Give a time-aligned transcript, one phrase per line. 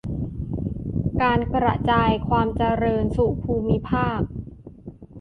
[1.21, 4.21] การกระจายความเจริญสู่ภูมิภาค